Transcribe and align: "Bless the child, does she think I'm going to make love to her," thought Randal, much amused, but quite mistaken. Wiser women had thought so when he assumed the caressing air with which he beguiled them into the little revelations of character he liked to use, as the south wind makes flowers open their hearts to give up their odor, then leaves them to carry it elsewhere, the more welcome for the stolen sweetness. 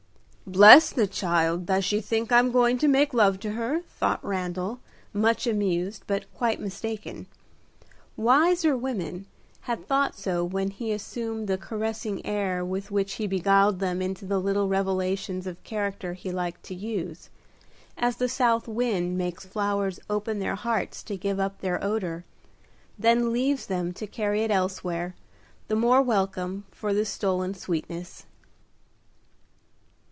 "Bless 0.47 0.89
the 0.91 1.07
child, 1.07 1.65
does 1.67 1.85
she 1.85 2.01
think 2.01 2.29
I'm 2.29 2.51
going 2.51 2.77
to 2.79 2.89
make 2.89 3.13
love 3.13 3.39
to 3.39 3.51
her," 3.51 3.83
thought 3.87 4.21
Randal, 4.21 4.81
much 5.13 5.47
amused, 5.47 6.03
but 6.07 6.25
quite 6.33 6.59
mistaken. 6.59 7.27
Wiser 8.17 8.75
women 8.75 9.27
had 9.61 9.87
thought 9.87 10.17
so 10.17 10.43
when 10.43 10.71
he 10.71 10.91
assumed 10.91 11.47
the 11.47 11.57
caressing 11.57 12.25
air 12.25 12.65
with 12.65 12.91
which 12.91 13.13
he 13.13 13.27
beguiled 13.27 13.79
them 13.79 14.01
into 14.01 14.25
the 14.25 14.41
little 14.41 14.67
revelations 14.67 15.47
of 15.47 15.63
character 15.63 16.15
he 16.15 16.33
liked 16.33 16.63
to 16.63 16.75
use, 16.75 17.29
as 17.97 18.17
the 18.17 18.27
south 18.27 18.67
wind 18.67 19.17
makes 19.17 19.45
flowers 19.45 20.01
open 20.09 20.39
their 20.39 20.55
hearts 20.55 21.01
to 21.03 21.15
give 21.15 21.39
up 21.39 21.61
their 21.61 21.81
odor, 21.81 22.25
then 22.99 23.31
leaves 23.31 23.67
them 23.67 23.93
to 23.93 24.05
carry 24.05 24.43
it 24.43 24.51
elsewhere, 24.51 25.15
the 25.69 25.77
more 25.77 26.01
welcome 26.01 26.65
for 26.71 26.93
the 26.93 27.05
stolen 27.05 27.53
sweetness. 27.53 28.25